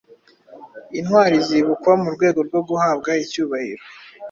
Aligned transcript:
Intwari 0.99 1.37
zibukwa 1.47 1.91
mu 2.01 2.09
rwego 2.15 2.39
rwo 2.47 2.61
guhabwa 2.67 3.11
icyubahiro 3.23 3.83